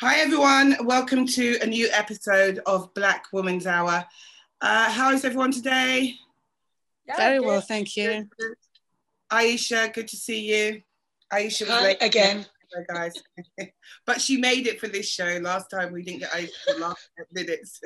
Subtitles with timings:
[0.00, 0.76] Hi, everyone.
[0.84, 4.04] Welcome to a new episode of Black Woman's Hour.
[4.60, 6.16] Uh, how is everyone today?
[7.06, 7.46] Yeah, Very good.
[7.46, 8.28] well, thank you.
[9.32, 10.82] Aisha, good to see you.
[11.32, 12.44] Aisha was Hi, late again.
[12.92, 13.14] Guys,
[14.06, 15.38] but she made it for this show.
[15.40, 17.80] Last time we didn't get Aisha for last minutes,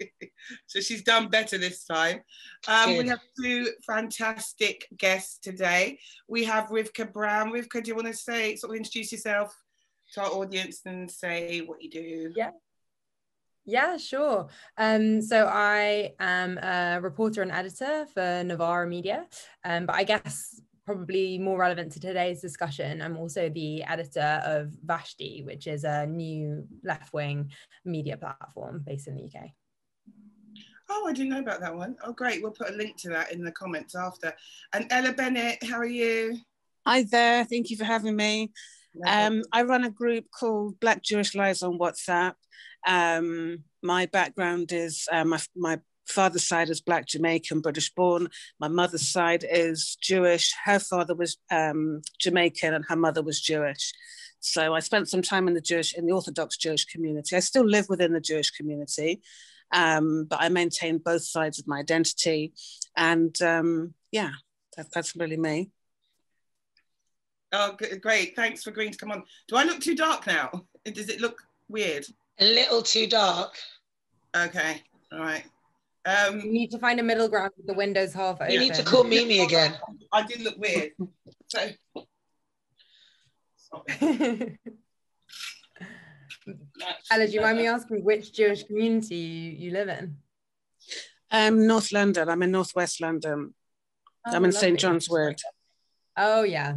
[0.66, 2.22] so she's done better this time.
[2.66, 5.98] Um, we have two fantastic guests today.
[6.28, 7.52] We have Rivkah Brown.
[7.52, 9.54] Rivkah, do you want to say sort of introduce yourself?
[10.12, 12.32] To our audience and say what you do?
[12.34, 12.50] Yeah.
[13.64, 14.48] Yeah, sure.
[14.76, 19.26] Um, so I am a reporter and editor for Novara Media,
[19.64, 24.72] um, but I guess probably more relevant to today's discussion, I'm also the editor of
[24.84, 27.52] Vashti, which is a new left-wing
[27.84, 29.50] media platform based in the UK.
[30.90, 31.96] Oh, I didn't know about that one.
[32.04, 32.42] Oh, great.
[32.42, 34.34] We'll put a link to that in the comments after.
[34.72, 36.36] And Ella Bennett, how are you?
[36.84, 37.44] Hi there.
[37.44, 38.50] Thank you for having me.
[39.06, 42.34] Um, I run a group called Black Jewish Lives on WhatsApp.
[42.86, 48.28] Um, my background is uh, my, my father's side is Black Jamaican, British born.
[48.58, 50.52] My mother's side is Jewish.
[50.64, 53.92] Her father was um, Jamaican and her mother was Jewish.
[54.40, 57.36] So I spent some time in the Jewish, in the Orthodox Jewish community.
[57.36, 59.22] I still live within the Jewish community,
[59.72, 62.52] um, but I maintain both sides of my identity.
[62.96, 64.32] And um, yeah,
[64.76, 65.70] that, that's really me.
[67.52, 68.34] Oh, great.
[68.34, 69.24] Thanks for agreeing to come on.
[69.48, 70.50] Do I look too dark now?
[70.84, 72.06] Does it look weird?
[72.38, 73.54] A little too dark.
[74.34, 74.82] Okay.
[75.12, 75.44] All right.
[76.04, 78.50] Um, you need to find a middle ground with the windows half open.
[78.50, 79.74] You need to call Mimi again.
[80.12, 80.92] I did look weird.
[81.46, 81.70] So.
[87.10, 90.16] Ella, do you mind me asking which Jewish community you, you live in?
[91.30, 92.28] Um, North London.
[92.28, 93.54] I'm in Northwest London.
[94.26, 95.40] Oh, I'm in St John's Wood.
[96.16, 96.74] Oh yeah,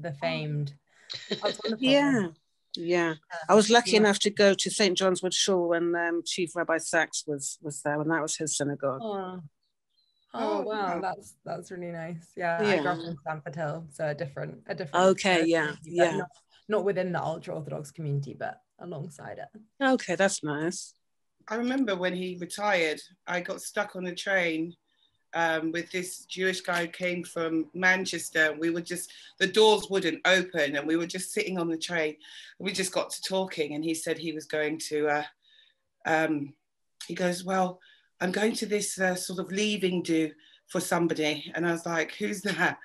[0.00, 0.74] the famed.
[1.78, 2.28] yeah.
[2.76, 3.14] Yeah,
[3.48, 3.98] I was lucky yeah.
[3.98, 7.80] enough to go to St John's Wood Shul when um, Chief Rabbi Sacks was was
[7.82, 9.00] there, and that was his synagogue.
[9.02, 9.40] Oh,
[10.34, 12.30] oh wow, that's that's really nice.
[12.36, 12.68] Yeah, yeah.
[12.68, 15.06] I grew up in Stamford Hill, so a different a different.
[15.06, 16.18] Okay, yeah, yeah.
[16.18, 16.28] Not,
[16.68, 19.60] not within the ultra orthodox community, but alongside it.
[19.84, 20.94] Okay, that's nice.
[21.48, 24.74] I remember when he retired, I got stuck on a train
[25.34, 28.56] um, with this Jewish guy who came from Manchester.
[28.58, 32.16] We were just, the doors wouldn't open and we were just sitting on the train.
[32.58, 35.24] We just got to talking and he said he was going to, uh,
[36.06, 36.54] um,
[37.06, 37.80] he goes, well,
[38.20, 40.32] I'm going to this uh, sort of leaving do
[40.66, 41.50] for somebody.
[41.54, 42.78] And I was like, who's that?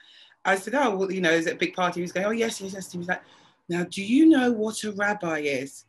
[0.45, 1.99] I said, oh, well, you know, is it a big party?
[1.99, 2.91] He was going, oh, yes, yes, yes.
[2.91, 3.21] He was like,
[3.69, 5.85] now, do you know what a rabbi is?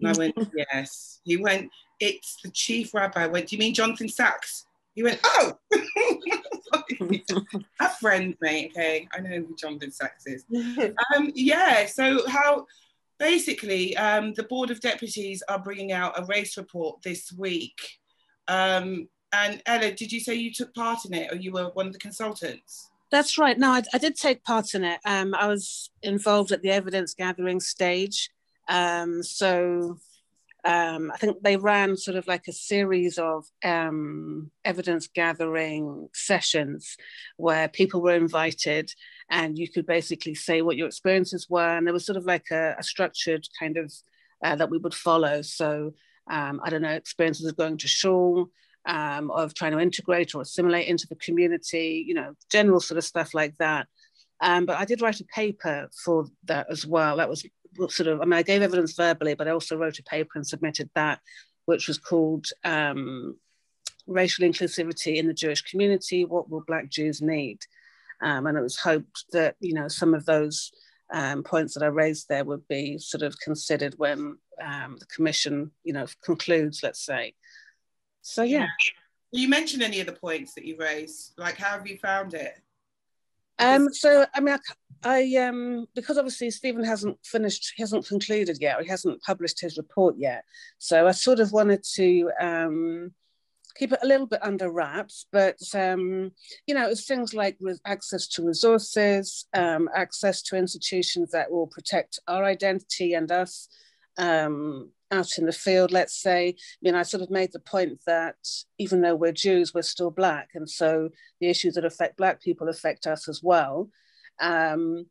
[0.00, 0.36] And I went,
[0.72, 1.20] yes.
[1.24, 1.70] He went,
[2.00, 3.24] it's the chief rabbi.
[3.24, 4.66] I went, do you mean Jonathan Sacks?
[4.94, 5.58] He went, oh,
[7.80, 8.72] a friend, mate.
[8.72, 10.44] Okay, I know who Jonathan Sacks is.
[11.14, 11.86] Um, yeah.
[11.86, 12.66] So how?
[13.18, 17.80] Basically, um, the Board of Deputies are bringing out a race report this week.
[18.48, 21.86] Um, and Ella, did you say you took part in it, or you were one
[21.86, 22.90] of the consultants?
[23.10, 23.58] That's right.
[23.58, 24.98] No, I, I did take part in it.
[25.04, 28.30] Um, I was involved at the evidence gathering stage.
[28.68, 29.98] Um, so
[30.64, 36.96] um, I think they ran sort of like a series of um, evidence gathering sessions
[37.36, 38.92] where people were invited
[39.28, 41.76] and you could basically say what your experiences were.
[41.76, 43.92] And there was sort of like a, a structured kind of
[44.44, 45.42] uh, that we would follow.
[45.42, 45.94] So
[46.30, 48.48] um, I don't know, experiences of going to shul,
[48.86, 53.04] um, of trying to integrate or assimilate into the community, you know, general sort of
[53.04, 53.88] stuff like that.
[54.40, 57.16] Um, but I did write a paper for that as well.
[57.16, 57.44] That was
[57.88, 60.46] sort of, I mean, I gave evidence verbally, but I also wrote a paper and
[60.46, 61.20] submitted that,
[61.64, 63.36] which was called um,
[64.06, 67.60] Racial Inclusivity in the Jewish Community What Will Black Jews Need?
[68.22, 70.72] Um, and it was hoped that, you know, some of those
[71.12, 75.72] um, points that I raised there would be sort of considered when um, the commission,
[75.84, 77.34] you know, concludes, let's say.
[78.22, 78.68] So, yeah.
[79.32, 81.32] You mentioned any of the points that you raised?
[81.36, 82.61] Like, how have you found it?
[83.58, 84.58] Um, so I mean, I,
[85.04, 89.60] I um, because obviously Stephen hasn't finished, he hasn't concluded yet, or he hasn't published
[89.60, 90.44] his report yet.
[90.78, 93.12] So I sort of wanted to um,
[93.76, 95.26] keep it a little bit under wraps.
[95.32, 96.32] But um,
[96.66, 102.20] you know, it's things like access to resources, um, access to institutions that will protect
[102.28, 103.68] our identity and us.
[104.18, 108.00] Um, out in the field, let's say, I mean, I sort of made the point
[108.06, 108.36] that
[108.78, 110.50] even though we're Jews, we're still Black.
[110.54, 111.10] And so
[111.40, 113.90] the issues that affect Black people affect us as well.
[114.40, 115.06] Um,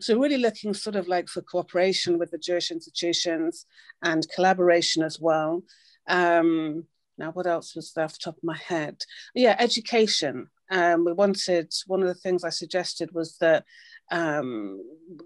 [0.00, 3.64] so really looking sort of like for cooperation with the Jewish institutions
[4.02, 5.62] and collaboration as well.
[6.08, 6.84] Um,
[7.16, 9.02] now, what else was there off the top of my head?
[9.34, 10.48] Yeah, education.
[10.70, 13.64] Um, we wanted, one of the things I suggested was that
[14.10, 14.80] um,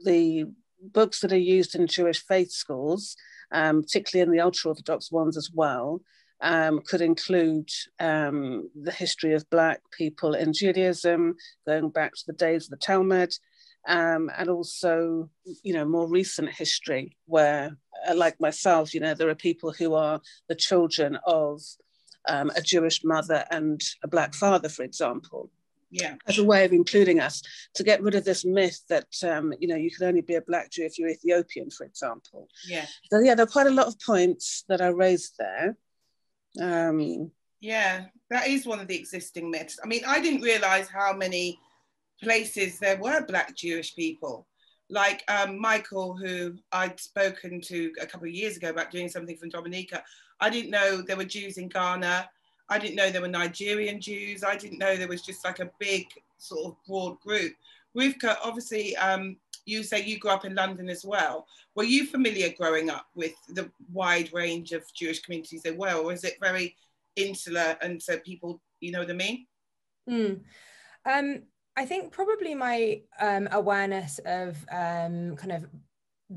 [0.05, 0.47] the
[0.81, 3.17] books that are used in Jewish faith schools
[3.53, 6.01] um, particularly in the ultra Orthodox ones as well,
[6.41, 7.69] um, could include
[8.01, 12.77] um, the history of Black people in Judaism, going back to the days of the
[12.77, 13.33] Talmud,
[13.87, 15.29] um, and also,
[15.63, 17.77] you know, more recent history where,
[18.09, 21.61] uh, like myself, you know, there are people who are the children of
[22.29, 25.51] um, a Jewish mother and a Black father, for example.
[25.93, 26.15] Yeah.
[26.27, 27.43] As a way of including us
[27.75, 30.41] to get rid of this myth that um, you know you can only be a
[30.41, 32.49] black Jew if you're Ethiopian, for example.
[32.67, 32.87] Yeah.
[33.11, 35.77] So yeah, there are quite a lot of points that I raised there.
[36.61, 37.31] Um,
[37.61, 39.79] yeah, that is one of the existing myths.
[39.85, 41.59] I mean, I didn't realize how many
[42.23, 44.47] places there were Black Jewish people.
[44.89, 49.37] Like um, Michael, who I'd spoken to a couple of years ago about doing something
[49.37, 50.03] from Dominica.
[50.41, 52.29] I didn't know there were Jews in Ghana.
[52.69, 54.45] I didn't know there were Nigerian Jews.
[54.45, 56.07] I didn't know there was just like a big
[56.39, 57.53] sort of broad group.
[57.97, 59.37] Rivkah, obviously, um,
[59.67, 61.47] you say you grew up in London as well.
[61.75, 66.05] Were you familiar growing up with the wide range of Jewish communities there were, or
[66.05, 66.77] was it very
[67.17, 69.47] insular and so people, you know what I mean?
[70.09, 70.41] Mm.
[71.05, 71.43] Um,
[71.77, 75.67] I think probably my um, awareness of um, kind of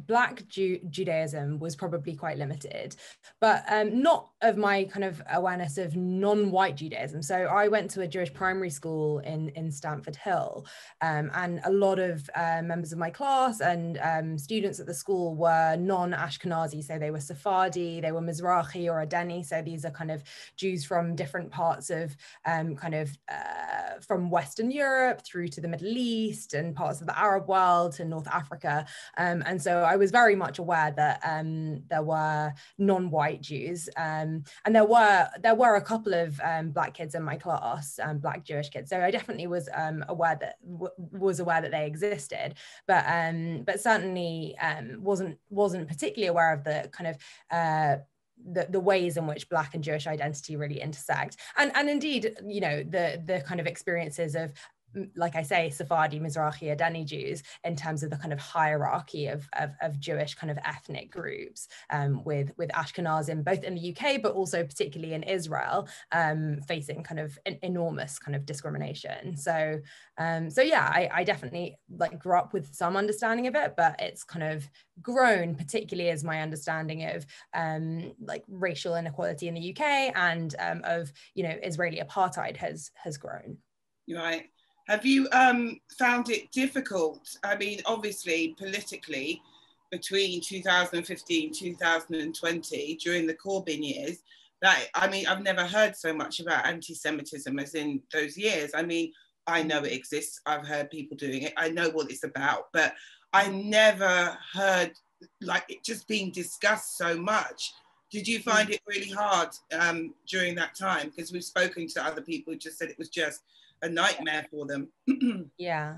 [0.07, 2.95] Black Ju- Judaism was probably quite limited,
[3.39, 7.21] but um, not of my kind of awareness of non-white Judaism.
[7.21, 10.65] So I went to a Jewish primary school in in Stamford Hill,
[11.01, 14.93] um, and a lot of uh, members of my class and um, students at the
[14.93, 16.83] school were non-Ashkenazi.
[16.83, 19.45] So they were Sephardi, they were Mizrahi or Adeni.
[19.45, 20.23] So these are kind of
[20.57, 22.15] Jews from different parts of
[22.45, 27.07] um, kind of uh, from Western Europe through to the Middle East and parts of
[27.07, 28.85] the Arab world to North Africa,
[29.17, 34.43] um, and so I was very much aware that um, there were non-white Jews, um,
[34.65, 38.19] and there were there were a couple of um, black kids in my class, um,
[38.19, 38.89] black Jewish kids.
[38.89, 42.55] So I definitely was um, aware that w- was aware that they existed,
[42.87, 43.05] but
[43.65, 44.55] but certainly
[44.97, 47.17] wasn't wasn't particularly aware of the kind of
[47.51, 47.97] uh,
[48.43, 52.59] the, the ways in which black and jewish identity really intersect and and indeed you
[52.59, 54.51] know the the kind of experiences of
[55.15, 59.47] like I say, Sephardi, Mizrahi, Adeni Jews in terms of the kind of hierarchy of,
[59.53, 64.21] of, of Jewish kind of ethnic groups um, with, with Ashkenazim, both in the UK,
[64.21, 69.35] but also particularly in Israel, um, facing kind of an enormous kind of discrimination.
[69.35, 69.79] So,
[70.17, 73.95] um, so yeah, I, I definitely like grew up with some understanding of it, but
[73.99, 74.67] it's kind of
[75.01, 80.81] grown, particularly as my understanding of um, like racial inequality in the UK and um,
[80.83, 83.57] of, you know, Israeli apartheid has, has grown.
[84.07, 84.49] Right.
[84.87, 87.37] Have you um, found it difficult?
[87.43, 89.41] I mean, obviously, politically,
[89.91, 94.19] between 2015 2020 during the Corbyn years,
[94.61, 98.71] that I mean, I've never heard so much about anti-Semitism as in those years.
[98.75, 99.11] I mean,
[99.47, 100.41] I know it exists.
[100.45, 101.53] I've heard people doing it.
[101.57, 102.93] I know what it's about, but
[103.33, 104.93] I never heard
[105.41, 107.73] like it just being discussed so much.
[108.11, 111.09] Did you find it really hard um, during that time?
[111.09, 113.41] Because we've spoken to other people who just said it was just
[113.85, 114.89] a nightmare for them.
[115.57, 115.97] yeah.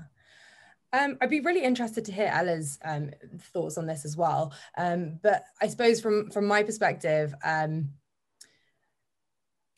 [0.92, 3.10] Um, I'd be really interested to hear Ella's um,
[3.52, 4.54] thoughts on this as well.
[4.78, 7.90] Um, but I suppose from from my perspective, um,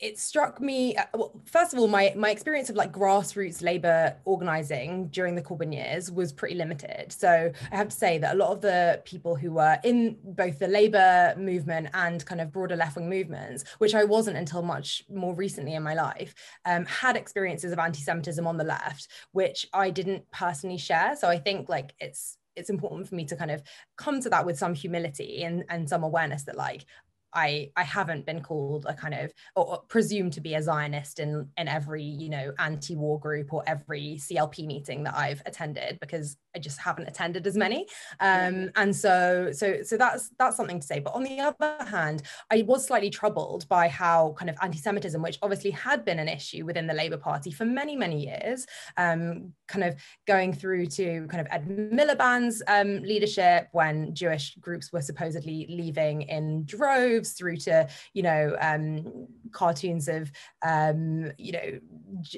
[0.01, 4.15] it struck me uh, well, first of all my my experience of like grassroots labor
[4.25, 7.11] organizing during the Corbyn years was pretty limited.
[7.11, 10.59] So i have to say that a lot of the people who were in both
[10.59, 15.35] the labor movement and kind of broader left-wing movements which i wasn't until much more
[15.35, 16.33] recently in my life
[16.65, 21.15] um, had experiences of anti-semitism on the left which i didn't personally share.
[21.15, 23.61] So i think like it's it's important for me to kind of
[23.97, 26.85] come to that with some humility and, and some awareness that like
[27.33, 31.49] I I haven't been called a kind of or presumed to be a Zionist in
[31.57, 36.59] in every you know anti-war group or every CLP meeting that I've attended because I
[36.59, 37.87] just haven't attended as many.
[38.19, 40.99] Um, and so so so that's that's something to say.
[40.99, 45.39] But on the other hand, I was slightly troubled by how kind of anti-Semitism, which
[45.41, 48.65] obviously had been an issue within the Labour Party for many many years,
[48.97, 49.95] um, kind of
[50.27, 56.23] going through to kind of Ed Miliband's um, leadership when Jewish groups were supposedly leaving
[56.23, 60.31] in droves through to you know um, cartoons of
[60.65, 61.79] um, you know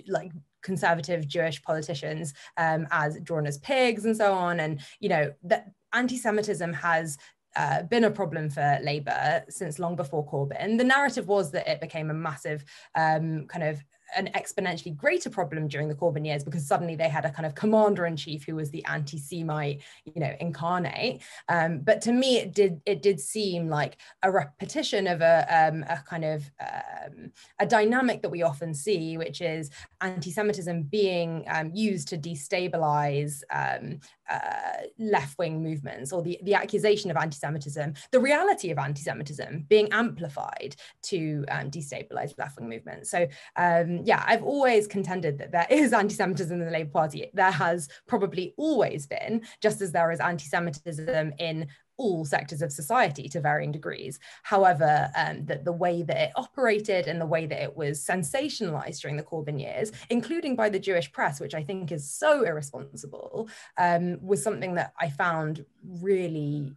[0.07, 0.31] like
[0.63, 5.67] conservative Jewish politicians um, as drawn as pigs and so on, and you know that
[5.93, 7.17] anti-Semitism has
[7.55, 10.77] uh, been a problem for Labour since long before Corbyn.
[10.77, 12.65] The narrative was that it became a massive
[12.95, 13.83] um, kind of
[14.15, 17.55] an exponentially greater problem during the Corbyn years because suddenly they had a kind of
[17.55, 21.21] commander in chief who was the anti-Semite, you know, incarnate.
[21.49, 25.83] Um, but to me, it did it did seem like a repetition of a, um,
[25.89, 29.69] a kind of um, a dynamic that we often see, which is
[30.01, 37.17] anti-Semitism being um, used to destabilize um, uh, left-wing movements or the, the accusation of
[37.17, 43.09] anti-Semitism, the reality of anti-Semitism being amplified to um, destabilize left-wing movements.
[43.09, 47.29] So um, yeah, I've always contended that there is anti-Semitism in the Labour Party.
[47.33, 51.67] There has probably always been, just as there is anti-Semitism in
[51.97, 54.19] all sectors of society to varying degrees.
[54.41, 59.01] However, um, that the way that it operated and the way that it was sensationalized
[59.01, 63.47] during the Corbyn years, including by the Jewish press, which I think is so irresponsible,
[63.77, 66.73] um, was something that I found really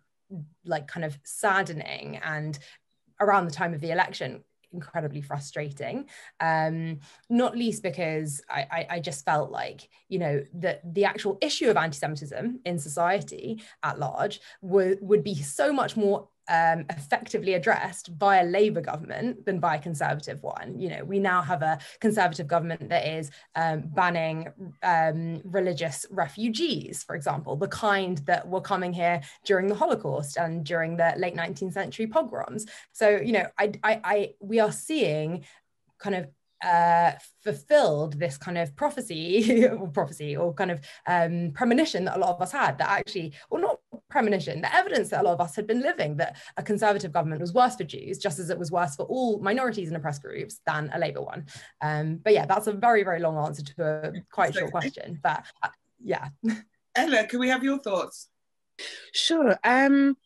[0.65, 2.59] like kind of saddening and
[3.21, 4.43] around the time of the election
[4.73, 6.07] incredibly frustrating.
[6.41, 11.39] Um, not least because I, I, I, just felt like you know that the actual
[11.41, 17.55] issue of anti-semitism in society at large would, would be so much more um, effectively
[17.55, 20.79] addressed by a Labour government than by a Conservative one.
[20.79, 24.49] You know, we now have a Conservative government that is um, banning
[24.83, 30.65] um, religious refugees, for example, the kind that were coming here during the Holocaust and
[30.65, 32.67] during the late 19th century pogroms.
[32.93, 35.45] So, you know, I, I, I we are seeing
[35.99, 36.29] kind of
[36.65, 37.13] uh,
[37.43, 42.35] fulfilled this kind of prophecy or prophecy or kind of um, premonition that a lot
[42.35, 45.57] of us had that actually, or not premonition, the evidence that a lot of us
[45.57, 48.71] had been living that a conservative government was worse for Jews, just as it was
[48.71, 51.47] worse for all minorities and oppressed groups than a Labour one.
[51.81, 55.19] Um, but yeah, that's a very, very long answer to a quite short question.
[55.23, 55.69] But uh,
[56.03, 56.29] yeah.
[56.95, 58.29] Ella, can we have your thoughts?
[59.13, 59.59] Sure.
[59.65, 60.17] Um,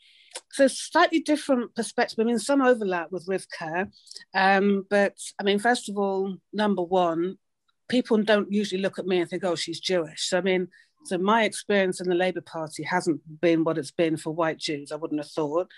[0.52, 2.18] so slightly different perspective.
[2.20, 3.90] I mean, some overlap with Rivkah,
[4.34, 7.38] um, but I mean, first of all, number one,
[7.88, 10.68] people don't usually look at me and think, "Oh, she's Jewish." So I mean,
[11.04, 14.92] so my experience in the Labour Party hasn't been what it's been for white Jews.
[14.92, 15.68] I wouldn't have thought.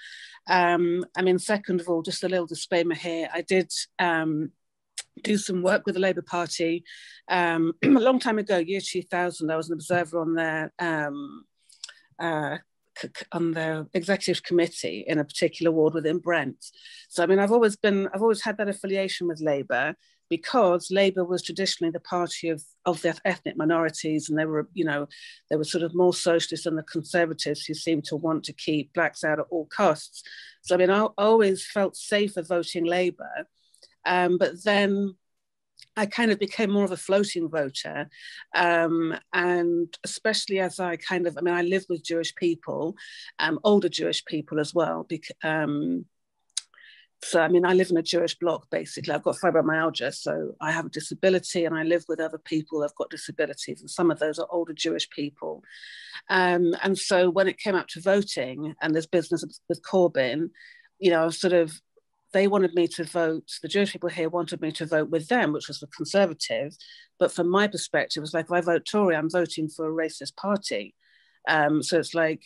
[0.49, 3.29] Um, I mean, second of all, just a little disclaimer here.
[3.33, 4.51] I did um,
[5.23, 6.85] do some work with the Labour Party
[7.29, 9.51] um, a long time ago, year 2000.
[9.51, 11.45] I was an observer on their um,
[12.19, 12.59] uh,
[13.33, 16.65] on their executive committee in a particular ward within Brent.
[17.09, 19.95] So I mean, I've always been, I've always had that affiliation with Labour
[20.33, 24.83] because Labour was traditionally the party of, of the ethnic minorities, and they were, you
[24.83, 25.07] know,
[25.51, 28.95] they were sort of more socialist than the Conservatives, who seemed to want to keep
[28.95, 30.23] blacks out at all costs.
[30.63, 33.47] So I mean, I always felt safer voting Labour,
[34.07, 35.17] um, but then
[35.97, 38.09] I kind of became more of a floating voter.
[38.55, 42.97] Um, and especially as I kind of, I mean, I live with Jewish people,
[43.39, 45.05] um, older Jewish people as well.
[45.07, 46.07] Because, um,
[47.25, 49.13] so, I mean, I live in a Jewish block basically.
[49.15, 52.95] I've got fibromyalgia, so I have a disability and I live with other people who've
[52.97, 53.81] got disabilities.
[53.81, 55.63] And some of those are older Jewish people.
[56.29, 60.51] Um, and so when it came up to voting and there's business with Corbyn,
[60.99, 61.81] you know, sort of
[62.33, 65.53] they wanted me to vote, the Jewish people here wanted me to vote with them,
[65.53, 66.75] which was the Conservative.
[67.19, 70.09] But from my perspective, it was like, if I vote Tory, I'm voting for a
[70.09, 70.95] racist party.
[71.47, 72.43] Um, so it's like,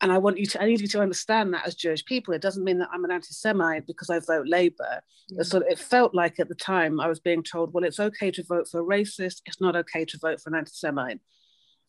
[0.00, 2.42] and I want you to, I need you to understand that as Jewish people, it
[2.42, 5.02] doesn't mean that I'm an anti-Semite because I vote Labour.
[5.32, 5.44] Mm.
[5.44, 8.44] So it felt like at the time I was being told, well, it's okay to
[8.44, 11.18] vote for a racist, it's not okay to vote for an anti-Semite.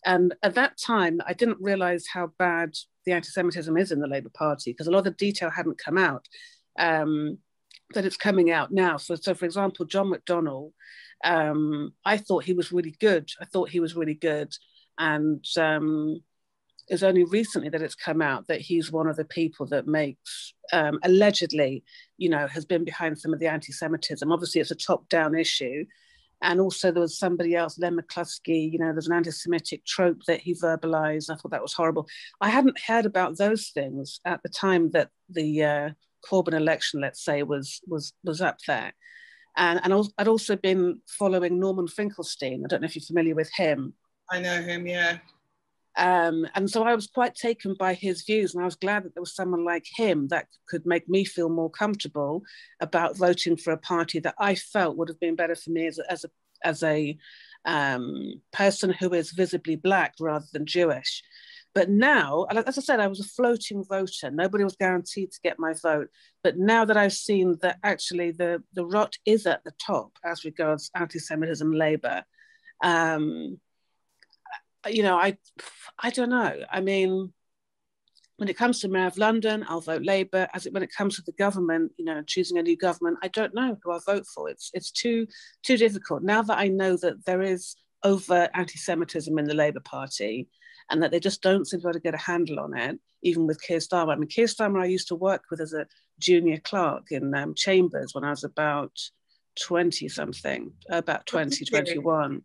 [0.06, 2.74] And at that time, I didn't realize how bad
[3.06, 5.98] the anti-Semitism is in the Labour Party because a lot of the detail hadn't come
[5.98, 6.25] out
[6.80, 7.38] um,
[7.94, 8.98] that it's coming out now.
[8.98, 10.72] So, so for example, John McDonnell,
[11.24, 13.30] um, I thought he was really good.
[13.42, 14.54] I thought he was really good.
[14.98, 16.22] And um,
[16.89, 20.53] it's only recently that it's come out that he's one of the people that makes,
[20.74, 21.84] um, allegedly,
[22.17, 24.31] you know, has been behind some of the anti Semitism.
[24.31, 25.86] Obviously, it's a top down issue.
[26.41, 30.24] And also, there was somebody else, Len McCluskey, you know, there's an anti Semitic trope
[30.27, 31.29] that he verbalized.
[31.29, 32.08] I thought that was horrible.
[32.41, 35.89] I hadn't heard about those things at the time that the uh,
[36.29, 38.93] Corbyn election, let's say, was was was up there.
[39.58, 42.63] And, and I'd also been following Norman Finkelstein.
[42.63, 43.93] I don't know if you're familiar with him.
[44.31, 45.17] I know him, yeah.
[45.98, 49.13] Um, and so I was quite taken by his views, and I was glad that
[49.15, 52.43] there was someone like him that could make me feel more comfortable
[52.79, 56.00] about voting for a party that I felt would have been better for me as
[56.00, 56.29] a, as a,
[56.63, 57.17] as a
[57.65, 61.24] um, person who is visibly black rather than Jewish.
[61.75, 64.31] But now, as I said, I was a floating voter.
[64.31, 66.10] Nobody was guaranteed to get my vote.
[66.43, 70.46] But now that I've seen that actually the, the rot is at the top as
[70.46, 72.24] regards anti-Semitism, Labour,
[72.84, 73.60] um,
[74.88, 75.38] you know, I,
[75.98, 76.57] I don't know.
[76.71, 77.33] I mean,
[78.38, 80.48] when it comes to Mayor of London, I'll vote Labour.
[80.53, 83.27] As it, when it comes to the government, you know, choosing a new government, I
[83.27, 84.50] don't know who I'll vote for.
[84.50, 85.27] It's it's too
[85.63, 86.24] too difficult.
[86.24, 90.48] Now that I know that there is overt anti-Semitism in the Labour Party,
[90.89, 92.98] and that they just don't seem to be able to get a handle on it,
[93.24, 94.13] even with Keir Starmer.
[94.13, 95.86] I mean, Keir Starmer, I used to work with as a
[96.19, 98.98] junior clerk in um, Chambers when I was about
[99.62, 102.41] 20 something, about 20, 21.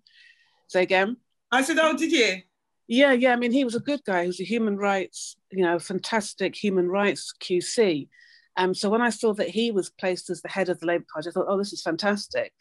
[0.69, 1.17] Say again?
[1.55, 2.43] I said, oh, did you?
[2.89, 3.33] Yeah, yeah.
[3.33, 4.23] I mean, he was a good guy.
[4.23, 8.09] He was a human rights, you know, fantastic human rights QC.
[8.57, 11.07] Um, so when I saw that he was placed as the head of the Labour
[11.13, 12.53] Party, I thought, oh, this is fantastic.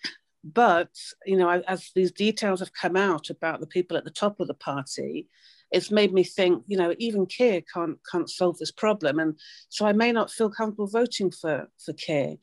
[0.43, 0.89] But
[1.25, 4.47] you know, as these details have come out about the people at the top of
[4.47, 5.27] the party,
[5.71, 9.85] it's made me think, you know, even Keir can't can't solve this problem, and so
[9.85, 12.35] I may not feel comfortable voting for for Keir,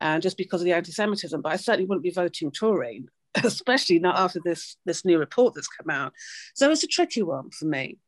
[0.00, 1.42] uh, just because of the anti-Semitism.
[1.42, 3.04] But I certainly wouldn't be voting Tory
[3.44, 6.12] especially not after this this new report that's come out.
[6.54, 7.98] So it's a tricky one for me.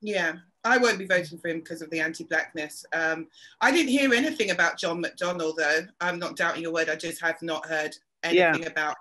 [0.00, 0.34] Yeah,
[0.64, 2.84] I won't be voting for him because of the anti-blackness.
[2.92, 3.28] Um,
[3.60, 5.86] I didn't hear anything about John McDonnell though.
[6.00, 6.90] I'm not doubting your word.
[6.90, 8.68] I just have not heard anything yeah.
[8.68, 8.96] about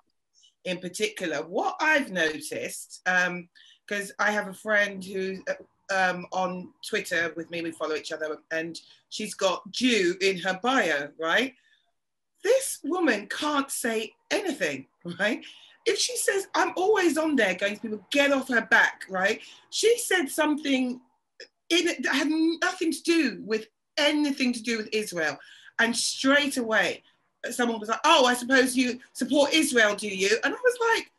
[0.65, 1.37] in particular.
[1.37, 5.43] What I've noticed, because um, I have a friend who
[5.93, 8.79] um, on Twitter with me, we follow each other, and
[9.09, 11.53] she's got Jew in her bio, right?
[12.43, 14.87] This woman can't say anything,
[15.19, 15.43] right?
[15.85, 19.41] If she says, I'm always on there going to people, get off her back, right?
[19.69, 21.01] She said something
[21.69, 25.37] in, that had nothing to do with anything to do with Israel.
[25.79, 27.03] And straight away,
[27.51, 30.37] someone was like, Oh, I suppose you support Israel, do you?
[30.43, 31.11] And I was like,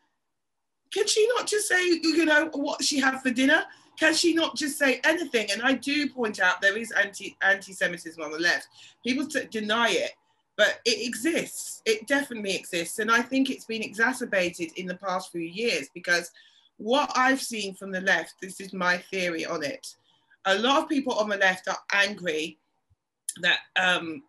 [0.93, 3.65] Can she not just say, you know, what she had for dinner?
[3.99, 5.51] Can she not just say anything?
[5.53, 8.69] And I do point out there is anti anti Semitism on the left.
[9.07, 10.13] People deny it,
[10.57, 11.83] but it exists.
[11.85, 12.99] It definitely exists.
[12.99, 16.31] And I think it's been exacerbated in the past few years because
[16.77, 19.87] what I've seen from the left, this is my theory on it.
[20.47, 22.59] A lot of people on the left are angry
[23.41, 24.23] that um,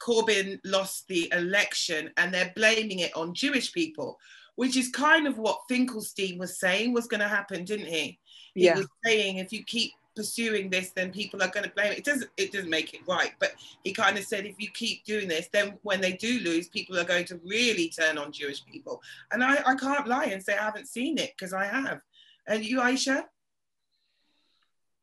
[0.00, 4.18] Corbyn lost the election and they're blaming it on Jewish people,
[4.56, 8.18] which is kind of what Finkelstein was saying was going to happen, didn't he?
[8.54, 8.76] He yeah.
[8.76, 11.98] was saying if you keep pursuing this, then people are going to blame it.
[11.98, 15.02] It doesn't it doesn't make it right, but he kind of said if you keep
[15.06, 18.62] doing this, then when they do lose, people are going to really turn on Jewish
[18.66, 19.00] people.
[19.32, 22.02] And I, I can't lie and say I haven't seen it because I have.
[22.46, 23.24] And you, Aisha?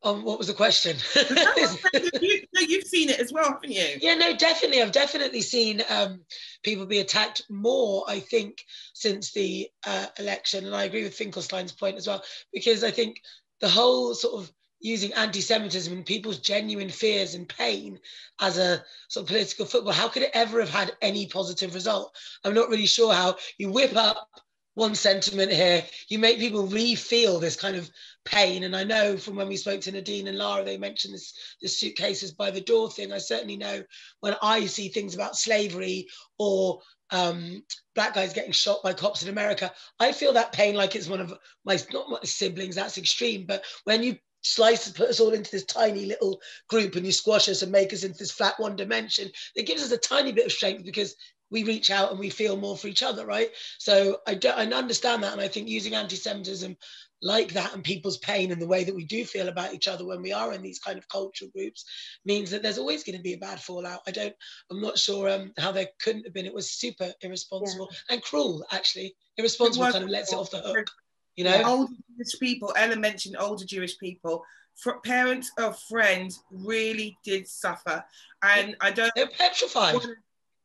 [0.03, 0.97] Um, what was the question?
[2.21, 3.97] you, no, you've seen it as well, haven't you?
[3.99, 4.83] Yeah, no, definitely.
[4.83, 6.21] I've definitely seen um,
[6.61, 10.67] people be attacked more, I think, since the uh, election.
[10.67, 12.21] And I agree with Finkelstein's point as well,
[12.53, 13.19] because I think
[13.59, 17.99] the whole sort of using anti-Semitism and people's genuine fears and pain
[18.39, 22.15] as a sort of political football, how could it ever have had any positive result?
[22.43, 24.29] I'm not really sure how you whip up
[24.77, 27.89] one sentiment here, you make people re-feel this kind of
[28.25, 28.63] pain.
[28.63, 31.79] And I know from when we spoke to Nadine and Lara, they mentioned this, this
[31.79, 33.11] suitcases by the door thing.
[33.11, 33.81] I certainly know
[34.19, 37.63] when I see things about slavery or um,
[37.95, 41.21] black guys getting shot by cops in America, I feel that pain like it's one
[41.21, 41.33] of
[41.65, 45.65] my, not my siblings, that's extreme, but when you slice put us all into this
[45.65, 49.29] tiny little group and you squash us and make us into this flat one dimension
[49.55, 51.15] it gives us a tiny bit of strength because
[51.49, 53.49] we reach out and we feel more for each other right?
[53.77, 56.75] So i don't I understand that and i think using anti-semitism
[57.21, 60.05] like that and people's pain and the way that we do feel about each other
[60.05, 61.83] when we are in these kind of cultural groups
[62.25, 64.01] means that there's always going to be a bad fallout.
[64.07, 64.35] I don't
[64.69, 66.45] i'm not sure um, how there couldn't have been.
[66.45, 68.15] It was super irresponsible yeah.
[68.15, 69.15] and cruel actually.
[69.37, 70.87] Irresponsible kind of lets it off the hook
[71.37, 72.73] you know, older Jewish people.
[72.75, 74.43] Ella mentioned older Jewish people.
[74.75, 78.03] For parents of friends really did suffer,
[78.43, 79.11] and I don't.
[79.15, 79.95] They're petrified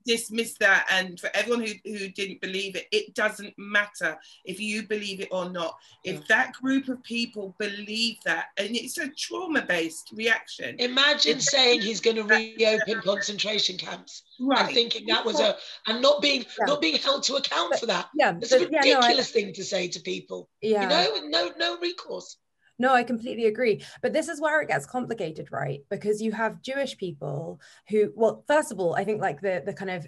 [0.04, 0.86] dismiss that.
[0.90, 5.28] And for everyone who, who didn't believe it it doesn't matter if you believe it
[5.30, 5.76] or not.
[6.04, 10.76] If that group of people believe that and it's a trauma-based reaction.
[10.78, 14.66] Imagine saying he's going to reopen concentration camps right.
[14.66, 16.66] and thinking that was a and not being yeah.
[16.66, 18.08] not being held to account but, for that.
[18.14, 20.48] yeah it's a ridiculous yeah, no, I, thing to say to people.
[20.60, 20.82] Yeah.
[20.82, 22.36] you know no no recourse
[22.82, 23.84] no, I completely agree.
[24.02, 25.80] But this is where it gets complicated, right?
[25.88, 29.72] Because you have Jewish people who, well, first of all, I think like the the
[29.72, 30.06] kind of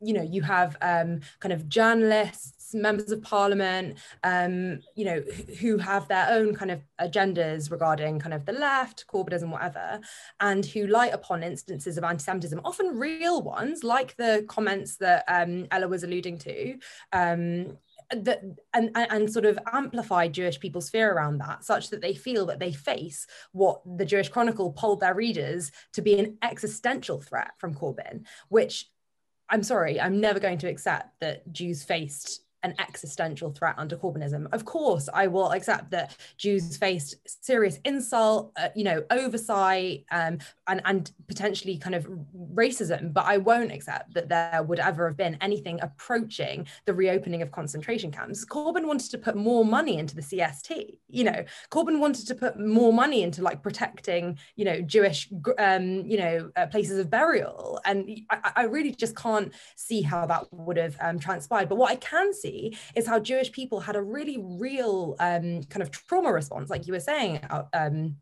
[0.00, 5.20] you know you have um, kind of journalists members of parliament um, you know
[5.60, 10.00] who have their own kind of agendas regarding kind of the left corporatism whatever
[10.38, 15.66] and who light upon instances of anti-semitism often real ones like the comments that um,
[15.72, 16.78] ella was alluding to
[17.12, 17.76] um,
[18.10, 18.42] that
[18.74, 22.58] and, and sort of amplify Jewish people's fear around that, such that they feel that
[22.58, 27.74] they face what the Jewish Chronicle polled their readers to be an existential threat from
[27.74, 28.90] Corbyn, which
[29.48, 34.46] I'm sorry, I'm never going to accept that Jews faced an existential threat under Corbynism.
[34.52, 40.38] Of course, I will accept that Jews faced serious insult, uh, you know, oversight, um,
[40.68, 42.08] and and potentially kind of
[42.52, 43.12] racism.
[43.12, 47.50] But I won't accept that there would ever have been anything approaching the reopening of
[47.50, 48.44] concentration camps.
[48.44, 50.96] Corbyn wanted to put more money into the CST.
[51.08, 56.04] You know, Corbyn wanted to put more money into like protecting, you know, Jewish, um,
[56.06, 60.46] you know, uh, places of burial, and I, I, really just can't see how that
[60.52, 61.68] would have um, transpired.
[61.68, 65.62] But what I can see see is how Jewish people had a really real um,
[65.64, 67.40] kind of trauma response, like you were saying.
[67.48, 68.16] Uh, um,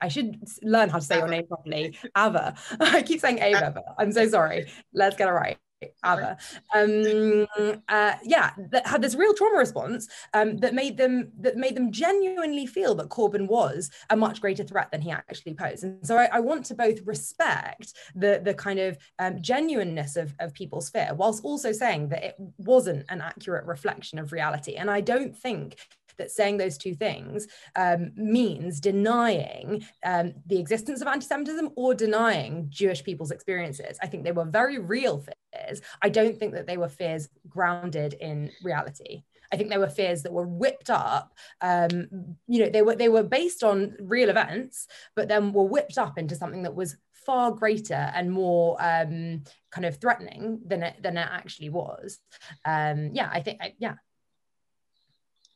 [0.00, 1.98] I should learn how to say your name properly.
[2.16, 2.54] Ava.
[2.80, 4.70] I keep saying Ava, but I'm so sorry.
[4.94, 5.58] Let's get it right.
[6.04, 6.36] Ava.
[6.74, 7.46] Um,
[7.88, 11.92] uh, yeah, that had this real trauma response um, that made them that made them
[11.92, 15.84] genuinely feel that Corbyn was a much greater threat than he actually posed.
[15.84, 20.34] And so I, I want to both respect the the kind of um, genuineness of,
[20.38, 24.74] of people's fear, whilst also saying that it wasn't an accurate reflection of reality.
[24.74, 25.76] And I don't think
[26.20, 31.94] that saying those two things um, means denying um, the existence of anti Semitism or
[31.94, 33.98] denying Jewish people's experiences.
[34.02, 35.18] I think they were very real
[35.52, 35.80] fears.
[36.02, 39.22] I don't think that they were fears grounded in reality.
[39.52, 41.34] I think they were fears that were whipped up.
[41.60, 44.86] Um, you know, they were they were based on real events,
[45.16, 49.84] but then were whipped up into something that was far greater and more um, kind
[49.84, 52.18] of threatening than it than it actually was.
[52.64, 53.94] Um, yeah, I think I, yeah,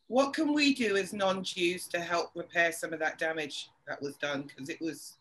[0.09, 4.17] what can we do as non-Jews to help repair some of that damage that was
[4.17, 4.43] done?
[4.43, 5.19] Because it was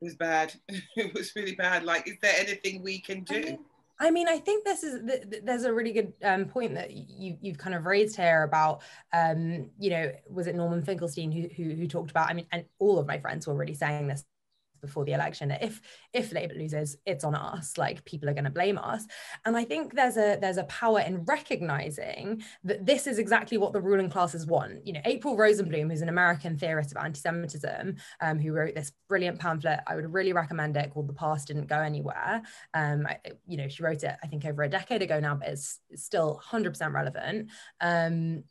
[0.00, 0.52] it was bad.
[0.96, 1.84] it was really bad.
[1.84, 3.34] Like, is there anything we can do?
[3.36, 3.58] I mean,
[4.00, 5.00] I mean, I think this is
[5.44, 9.70] there's a really good um, point that you you've kind of raised here about um,
[9.78, 12.98] you know was it Norman Finkelstein who, who who talked about I mean and all
[12.98, 14.24] of my friends were really saying this
[14.84, 15.50] before the election.
[15.50, 15.80] If
[16.12, 17.76] if labour loses it's on us.
[17.78, 19.06] Like people are going to blame us.
[19.44, 23.72] And i think there's a there's a power in recognizing that this is exactly what
[23.72, 24.86] the ruling classes want.
[24.86, 29.38] You know april rosenblum who's an american theorist of anti-semitism um, who wrote this brilliant
[29.38, 32.42] pamphlet i would really recommend it called the past didn't go anywhere.
[32.74, 35.48] Um, I, you know she wrote it i think over a decade ago now but
[35.48, 37.50] it's, it's still 100% relevant.
[37.80, 38.44] Um,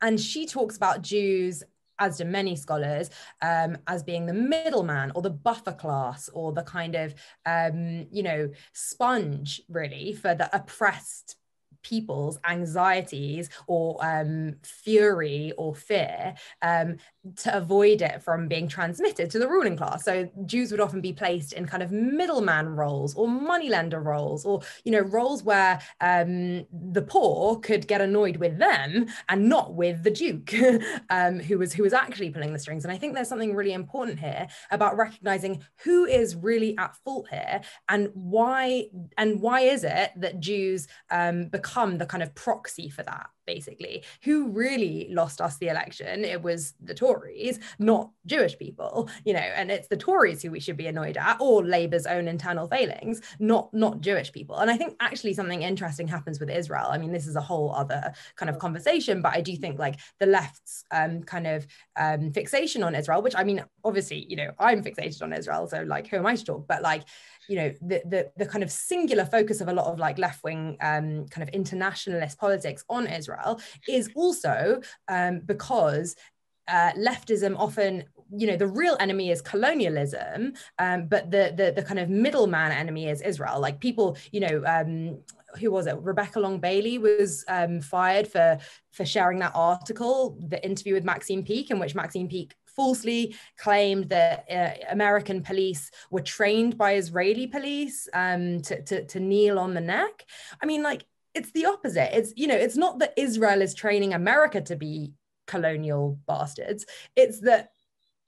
[0.00, 1.62] and she talks about Jews
[1.98, 3.10] as do many scholars,
[3.42, 7.14] um, as being the middleman or the buffer class or the kind of,
[7.46, 11.37] um, you know, sponge really for the oppressed
[11.88, 16.96] people's anxieties or um, fury or fear um,
[17.36, 20.04] to avoid it from being transmitted to the ruling class.
[20.04, 24.60] So Jews would often be placed in kind of middleman roles or moneylender roles, or
[24.84, 30.02] you know roles where um, the poor could get annoyed with them and not with
[30.02, 30.52] the duke,
[31.10, 32.84] um, who was who was actually pulling the strings.
[32.84, 37.28] And I think there's something really important here about recognizing who is really at fault
[37.30, 41.48] here and why and why is it that Jews um,
[41.78, 44.04] become the kind of proxy for that basically.
[44.24, 46.22] Who really lost us the election?
[46.22, 50.60] It was the Tories, not Jewish people, you know, and it's the Tories who we
[50.60, 54.56] should be annoyed at, or Labour's own internal failings, not not Jewish people.
[54.58, 56.88] And I think actually something interesting happens with Israel.
[56.90, 59.98] I mean, this is a whole other kind of conversation, but I do think like
[60.20, 64.50] the left's um, kind of um, fixation on Israel, which I mean, obviously, you know,
[64.58, 66.68] I'm fixated on Israel, so like, who am I to talk?
[66.68, 67.04] But like,
[67.48, 70.44] you know the, the the kind of singular focus of a lot of like left
[70.44, 76.14] wing um, kind of internationalist politics on Israel is also um, because
[76.68, 78.04] uh, leftism often
[78.36, 82.72] you know the real enemy is colonialism um, but the, the the kind of middleman
[82.72, 83.58] enemy is israel.
[83.58, 85.18] Like people you know um,
[85.58, 85.96] who was it?
[85.96, 88.58] Rebecca long bailey was um, fired for
[88.92, 94.08] for sharing that article the interview with maxine peake in which maxine peake falsely claimed
[94.16, 99.74] that uh, American police were trained by Israeli police um, to, to, to kneel on
[99.74, 100.14] the neck.
[100.62, 101.02] I mean, like,
[101.34, 102.16] it's the opposite.
[102.16, 105.12] It's, you know, it's not that Israel is training America to be
[105.46, 106.86] colonial bastards.
[107.22, 107.72] It's that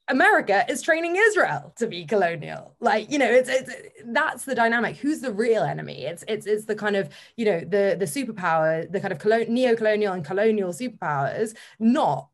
[0.09, 2.75] America is training Israel to be colonial.
[2.81, 3.73] Like, you know, it's, it's
[4.07, 4.97] that's the dynamic.
[4.97, 5.99] Who's the real enemy?
[6.11, 7.05] It's it's it's the kind of,
[7.37, 12.29] you know, the the superpower, the kind of colon- neo-colonial and colonial superpowers, not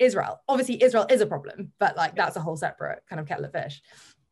[0.00, 0.40] Israel.
[0.48, 3.52] Obviously, Israel is a problem, but like that's a whole separate kind of kettle of
[3.52, 3.80] fish.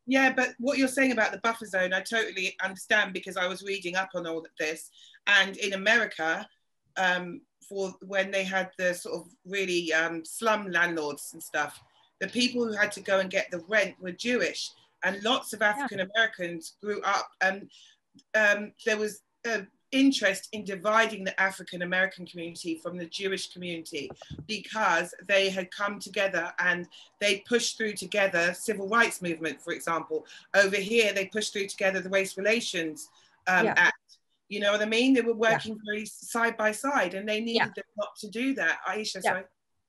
[0.07, 3.63] Yeah, but what you're saying about the buffer zone, I totally understand because I was
[3.63, 4.91] reading up on all of this.
[5.27, 6.49] And in America,
[6.97, 11.79] um, for when they had the sort of really um, slum landlords and stuff,
[12.21, 14.71] the people who had to go and get the rent were Jewish,
[15.05, 17.29] and lots of African Americans grew up.
[17.43, 17.71] And
[18.35, 19.61] um, there was uh,
[19.93, 24.11] interest in dividing the African American community from the Jewish community
[24.47, 26.87] because they had come together and
[27.21, 30.27] they pushed through together civil rights movement, for example.
[30.55, 33.09] Over here, they pushed through together the Race Relations
[33.47, 33.75] um, yeah.
[33.77, 33.97] Act.
[34.49, 35.13] You know what I mean?
[35.13, 35.93] They were working yeah.
[35.93, 37.67] very side by side and they needed yeah.
[37.77, 38.79] them not to do that.
[38.89, 39.21] Aisha, yeah.
[39.21, 39.45] sorry.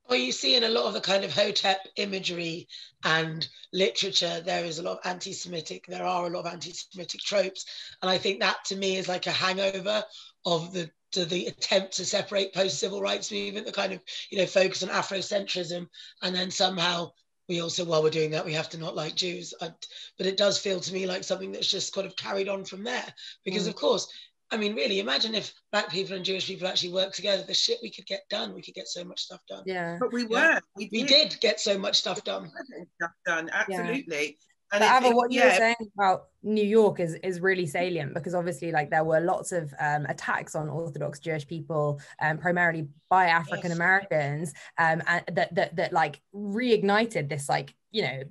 [0.10, 2.68] Well, you see in a lot of the kind of Hotep imagery
[3.04, 6.72] and literature, there is a lot of anti Semitic, there are a lot of anti
[6.72, 7.66] Semitic tropes.
[8.02, 10.04] And I think that to me is like a hangover
[10.46, 14.40] of the to the attempt to separate post civil rights movement, the kind of you
[14.40, 15.88] know focus on Afrocentrism,
[16.24, 17.12] and then somehow
[17.48, 19.54] we also while we're doing that we have to not like Jews.
[19.62, 19.70] I,
[20.18, 22.84] but it does feel to me like something that's just kind of carried on from
[22.84, 23.14] there,
[23.46, 23.70] because mm.
[23.70, 24.08] of course
[24.52, 27.78] I mean, really, imagine if black people and Jewish people actually worked together, the shit
[27.84, 28.54] we could get done.
[28.54, 29.64] We could get so much stuff done.
[29.66, 29.98] Yeah.
[30.00, 30.38] But we were.
[30.38, 30.60] Yeah.
[30.76, 31.02] We, did.
[31.02, 32.52] we did get so much stuff done.
[32.96, 34.26] Stuff done, absolutely.
[34.26, 34.46] Yeah.
[34.72, 35.48] And but Ava, what you yeah.
[35.48, 39.52] were saying about New York is is really salient because obviously, like, there were lots
[39.52, 45.56] of um, attacks on Orthodox Jewish people, um, primarily by African Americans, um, and that
[45.56, 48.22] that that like reignited this like you know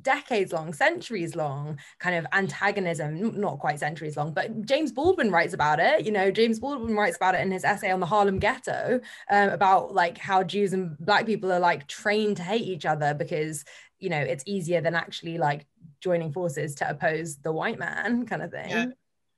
[0.00, 5.52] decades long, centuries long kind of antagonism, not quite centuries long, but James Baldwin writes
[5.52, 6.06] about it.
[6.06, 9.00] You know, James Baldwin writes about it in his essay on the Harlem ghetto
[9.30, 13.14] um, about like how Jews and black people are like trained to hate each other
[13.14, 13.64] because,
[13.98, 15.66] you know, it's easier than actually like
[16.00, 18.70] joining forces to oppose the white man kind of thing.
[18.70, 18.86] Yeah.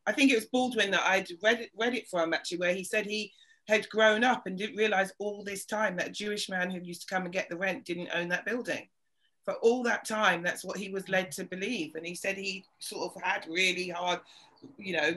[0.07, 3.07] I think it was Baldwin that I'd read, read it from actually, where he said
[3.07, 3.33] he
[3.67, 7.01] had grown up and didn't realize all this time that a Jewish man who used
[7.09, 8.87] to come and get the rent didn't own that building
[9.45, 11.95] for all that time, that's what he was led to believe.
[11.95, 14.21] And he said he sort of had really hard,
[14.79, 15.15] you know,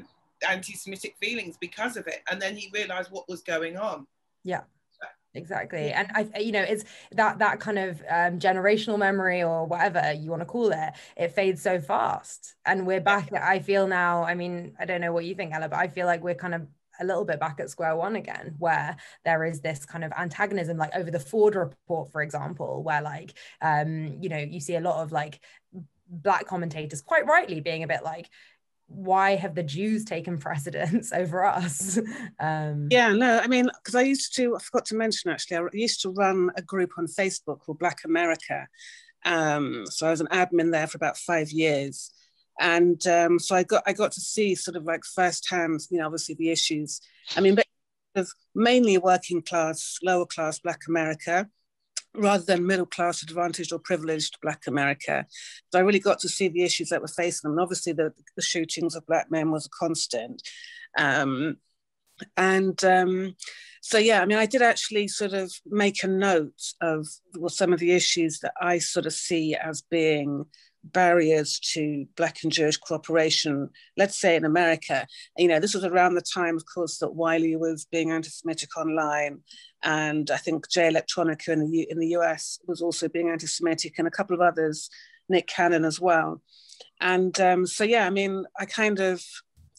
[0.48, 2.22] anti-Semitic feelings because of it.
[2.30, 4.08] And then he realized what was going on.
[4.44, 4.62] Yeah.
[5.34, 10.14] Exactly, and I, you know, it's that that kind of um, generational memory or whatever
[10.14, 10.94] you want to call it.
[11.16, 13.32] It fades so fast, and we're back.
[13.34, 14.24] I feel now.
[14.24, 16.56] I mean, I don't know what you think, Ella, but I feel like we're kind
[16.56, 16.66] of
[17.00, 20.78] a little bit back at square one again, where there is this kind of antagonism,
[20.78, 24.82] like over the Ford report, for example, where like, um, you know, you see a
[24.82, 25.40] lot of like
[26.10, 28.30] black commentators quite rightly being a bit like,
[28.88, 32.00] why have the Jews taken precedence over us?
[32.40, 35.68] Um, yeah, no, I mean, because I used to, I forgot to mention actually, I
[35.74, 38.68] used to run a group on Facebook called Black America.
[39.26, 42.12] Um, so I was an admin there for about five years
[42.60, 46.06] and um, so I got I got to see sort of like firsthand, you know,
[46.06, 47.02] obviously the issues.
[47.36, 47.58] I mean,
[48.56, 51.48] mainly working class, lower class Black America,
[52.16, 55.26] rather than middle class, advantaged or privileged Black America.
[55.72, 57.54] So I really got to see the issues that were facing them.
[57.54, 60.42] And obviously, the, the shootings of Black men was a constant.
[60.98, 61.58] Um,
[62.36, 63.36] and um,
[63.82, 67.74] so, yeah, I mean, I did actually sort of make a note of well, some
[67.74, 70.46] of the issues that I sort of see as being
[70.92, 75.08] barriers to Black and Jewish cooperation, let's say in America.
[75.38, 78.76] You know, this was around the time, of course, that Wiley was being anti Semitic
[78.78, 79.40] online.
[79.84, 83.48] And I think Jay Electronica in the, U- in the US was also being anti
[83.48, 84.90] Semitic, and a couple of others,
[85.30, 86.42] Nick Cannon as well.
[87.00, 89.24] And um, so, yeah, I mean, I kind of,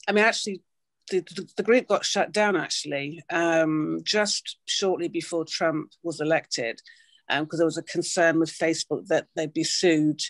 [0.07, 0.63] I mean, actually,
[1.11, 6.81] the, the, the group got shut down actually um, just shortly before Trump was elected
[7.29, 10.21] because um, there was a concern with Facebook that they'd be sued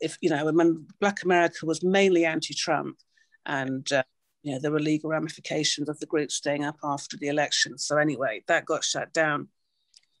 [0.00, 2.98] if you know when Black America was mainly anti-Trump,
[3.46, 4.02] and uh,
[4.42, 7.78] you know there were legal ramifications of the group staying up after the election.
[7.78, 9.48] So anyway, that got shut down.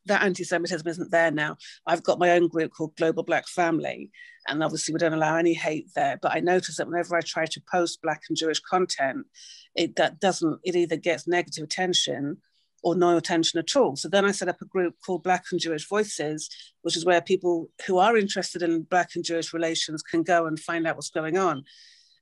[0.06, 1.56] That anti-Semitism isn't there now.
[1.86, 4.10] I've got my own group called Global Black Family,
[4.48, 6.18] and obviously we don't allow any hate there.
[6.20, 9.26] But I notice that whenever I try to post Black and Jewish content,
[9.74, 10.60] it that doesn't.
[10.64, 12.38] It either gets negative attention
[12.82, 13.96] or no attention at all.
[13.96, 16.48] So then I set up a group called Black and Jewish Voices,
[16.82, 20.58] which is where people who are interested in Black and Jewish relations can go and
[20.58, 21.64] find out what's going on.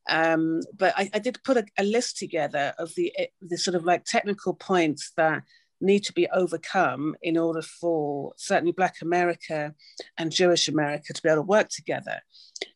[0.09, 3.85] Um, but I, I, did put a, a, list together of the, the sort of
[3.85, 5.42] like technical points that
[5.81, 9.75] need to be overcome in order for certainly Black America
[10.16, 12.21] and Jewish America to be able to work together.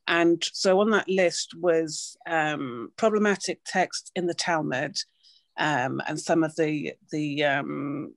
[0.06, 4.96] And so on that list was um, problematic text in the Talmud,
[5.56, 8.14] um, and some of the the um,